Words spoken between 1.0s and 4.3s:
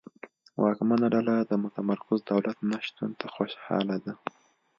ډله د متمرکز دولت نشتون ته خوشاله ده.